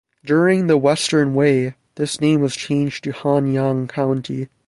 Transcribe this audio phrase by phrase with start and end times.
[0.25, 4.49] During the Western Wei, this name was changed to Hanyang County.